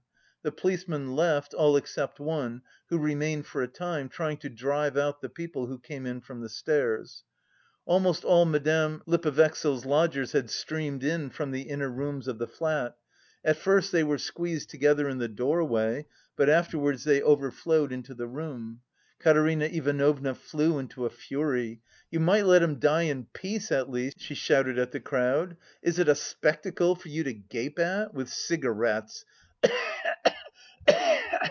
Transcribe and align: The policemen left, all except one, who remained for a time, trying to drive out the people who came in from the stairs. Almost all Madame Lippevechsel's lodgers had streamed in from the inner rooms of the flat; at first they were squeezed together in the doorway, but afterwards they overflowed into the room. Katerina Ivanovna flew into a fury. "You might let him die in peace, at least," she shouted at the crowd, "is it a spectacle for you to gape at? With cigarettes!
The 0.43 0.51
policemen 0.51 1.15
left, 1.15 1.53
all 1.53 1.77
except 1.77 2.19
one, 2.19 2.63
who 2.89 2.97
remained 2.97 3.45
for 3.45 3.61
a 3.61 3.67
time, 3.67 4.09
trying 4.09 4.37
to 4.37 4.49
drive 4.49 4.97
out 4.97 5.21
the 5.21 5.29
people 5.29 5.67
who 5.67 5.77
came 5.77 6.07
in 6.07 6.19
from 6.19 6.41
the 6.41 6.49
stairs. 6.49 7.23
Almost 7.85 8.25
all 8.25 8.45
Madame 8.45 9.03
Lippevechsel's 9.05 9.85
lodgers 9.85 10.31
had 10.31 10.49
streamed 10.49 11.03
in 11.03 11.29
from 11.29 11.51
the 11.51 11.69
inner 11.69 11.89
rooms 11.91 12.27
of 12.27 12.39
the 12.39 12.47
flat; 12.47 12.97
at 13.45 13.55
first 13.55 13.91
they 13.91 14.03
were 14.03 14.17
squeezed 14.17 14.71
together 14.71 15.07
in 15.07 15.19
the 15.19 15.27
doorway, 15.27 16.07
but 16.35 16.49
afterwards 16.49 17.03
they 17.03 17.21
overflowed 17.21 17.91
into 17.91 18.15
the 18.15 18.25
room. 18.27 18.81
Katerina 19.19 19.65
Ivanovna 19.65 20.33
flew 20.33 20.79
into 20.79 21.05
a 21.05 21.11
fury. 21.11 21.81
"You 22.09 22.19
might 22.19 22.47
let 22.47 22.63
him 22.63 22.79
die 22.79 23.03
in 23.03 23.25
peace, 23.31 23.71
at 23.71 23.91
least," 23.91 24.19
she 24.19 24.33
shouted 24.33 24.79
at 24.79 24.91
the 24.91 24.99
crowd, 24.99 25.55
"is 25.83 25.99
it 25.99 26.09
a 26.09 26.15
spectacle 26.15 26.95
for 26.95 27.09
you 27.09 27.23
to 27.25 27.33
gape 27.35 27.77
at? 27.77 28.15
With 28.15 28.29
cigarettes! 28.29 29.23